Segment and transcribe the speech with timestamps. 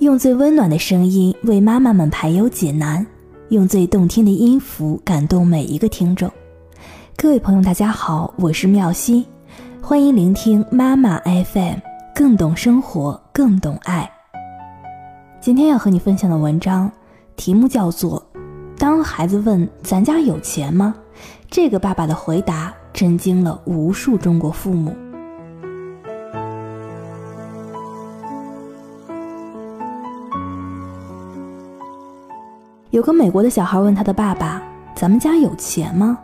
[0.00, 3.06] 用最温暖的声音为妈妈们排忧解难，
[3.50, 6.30] 用最动听的音符感动每一个听众。
[7.18, 9.22] 各位朋友，大家好，我是妙心，
[9.82, 11.74] 欢迎聆听妈妈 FM，
[12.14, 14.10] 更懂生活，更懂爱。
[15.38, 16.90] 今天要和你分享的文章
[17.36, 18.26] 题目叫做
[18.78, 20.94] 《当孩子问咱家有钱吗》，
[21.50, 24.96] 这个爸爸的回答震惊了无数中国父母。
[32.90, 34.60] 有个美国的小孩问他的爸爸
[34.96, 36.18] ：“咱们家有钱吗？”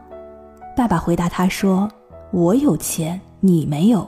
[0.76, 1.88] 爸爸回答他说
[2.32, 4.04] ：“我有钱，你没有。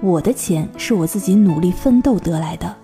[0.00, 2.74] 我的钱是我自己努力奋斗得来的，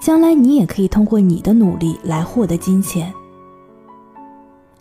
[0.00, 3.12] 将来你也可以通过你的努力来获得金钱。”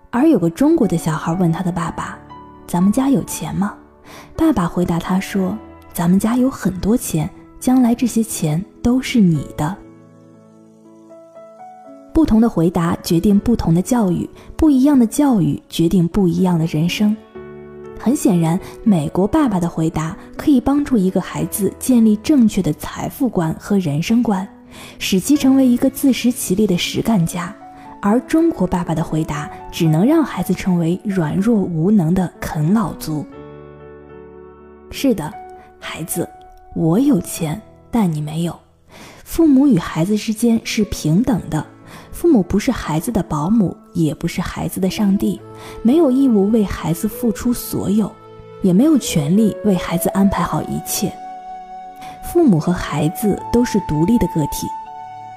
[0.10, 2.18] 而有个中国的小孩问他的爸爸
[2.66, 3.76] ：“咱们家有钱吗？”
[4.38, 5.58] 爸爸回答他说
[5.92, 9.76] ：“咱们家有很多钱，将来这些钱都是你的。”
[12.14, 17.16] 不同的回答决定不同的教育，不一样的教育决定不一样的人生。
[17.98, 24.48] 很显然，美国爸爸的回答可以帮助一个孩子建立正确的财富观和人生观，
[24.98, 27.54] 使其成为一个自食其力的实干家；
[28.02, 33.26] 而中国爸爸的回答只能让孩子成为软弱无能的啃老族。
[34.90, 35.32] 是的，
[35.80, 36.28] 孩子，
[36.76, 38.60] 我有钱，但你没有。
[39.24, 41.66] 父母与孩子之间是平等的。
[42.22, 45.42] 父母不是孩子的保姆，也不是孩子的上帝，
[45.82, 48.12] 没有义务为孩子付出所有，
[48.62, 51.12] 也没有权利为孩子安排好一切。
[52.32, 54.68] 父母和孩子都是独立的个体，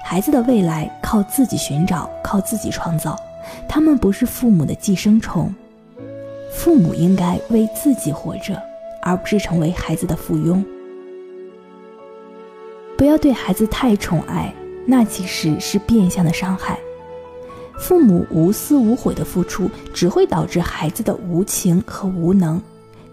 [0.03, 3.19] 孩子的未来靠自己寻找，靠自己创造。
[3.67, 5.51] 他们不是父母的寄生虫，
[6.53, 8.61] 父母应该为自己活着，
[9.01, 10.63] 而不是成为孩子的附庸。
[12.95, 14.53] 不要对孩子太宠爱。
[14.85, 16.79] 那其实是变相的伤害。
[17.77, 22.57] 父母无私无悔的付出，只会导致孩子的无情和无能；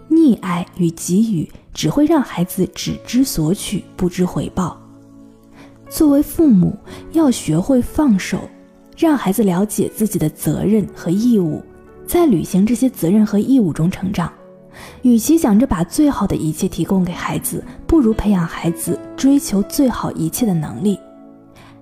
[0.09, 4.79] 溺爱与给予，只会让孩子只知索取，不知回报。
[5.89, 6.75] 作为父母，
[7.11, 8.39] 要学会放手，
[8.97, 11.61] 让孩子了解自己的责任和义务，
[12.07, 14.31] 在履行这些责任和义务中成长。
[15.03, 20.97] 与其想着把最好的一切提供给孩子，不如培养孩子追求最好一切的能力。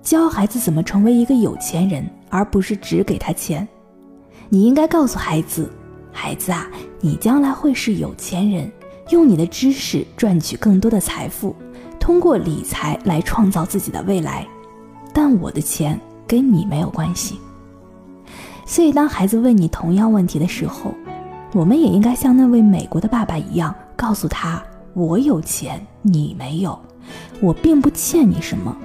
[0.02, 3.66] 教孩子怎么成为一个有钱人，而不是只给他钱。
[4.48, 5.70] 你应该告诉孩子
[6.12, 6.68] ：“孩子啊，
[7.00, 8.70] 你将来会是有钱人，
[9.10, 11.54] 用你的知识赚取更多的财富，
[12.00, 14.46] 通过理财来创造自己的未来。
[15.14, 17.38] 但我的钱跟你没有关系。”
[18.66, 20.92] 所以，当孩子问你同样问题的时候，
[21.52, 24.60] 我们也应该像那位美国的爸爸一样，告诉他
[24.94, 26.76] ：“我有钱，你没有，
[27.40, 28.76] 我并不欠你什么。”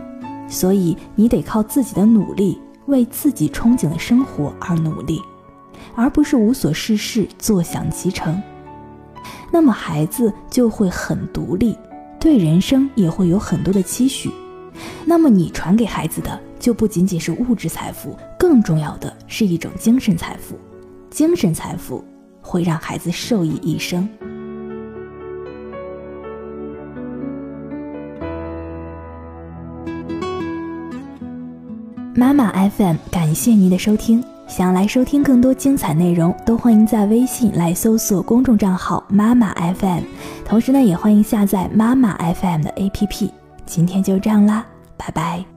[0.47, 5.22] 所以你得靠自己的努力，为自己憧憬的生活而努力，
[5.96, 8.41] 而不是无所事事、坐享其成。
[9.52, 11.78] 那么孩子就会很独立，
[12.19, 14.31] 对人生也会有很多的期许。
[15.06, 20.57] 那么你传给孩子的就不仅仅是物质财富，更重要的是一种精神财富。
[21.09, 22.03] 精神财富
[22.41, 24.07] 会让孩子受益一生。
[32.19, 34.23] 妈妈 FM，感谢您的收听。
[34.47, 40.01] 想要来收听更多精彩内容，都欢迎在微信来搜索公众账号妈妈 FM。
[40.44, 43.29] 同时呢，也欢迎下载妈妈 FM 的 APP。
[43.67, 44.66] 今天就这样啦，
[44.97, 45.56] 拜拜。